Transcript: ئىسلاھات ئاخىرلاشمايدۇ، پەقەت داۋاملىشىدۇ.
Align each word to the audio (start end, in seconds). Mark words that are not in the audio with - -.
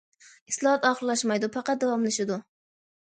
ئىسلاھات 0.53 0.87
ئاخىرلاشمايدۇ، 0.89 1.51
پەقەت 1.59 1.85
داۋاملىشىدۇ. 1.85 2.39